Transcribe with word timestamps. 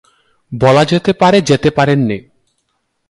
বলা 0.51 0.83
যেতে 0.85 1.11
পারে 1.13 1.41
যেতে 1.41 1.69
পারেননি। 1.71 2.17